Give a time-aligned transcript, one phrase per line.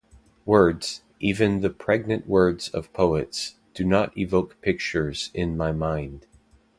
[0.47, 6.25] Words, even the pregnant words of poets, do not evoke pictures in my mind.